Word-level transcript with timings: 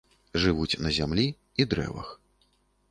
Жывуць 0.45 0.79
на 0.85 0.93
зямлі 0.97 1.27
і 1.59 1.69
дрэвах. 1.73 2.13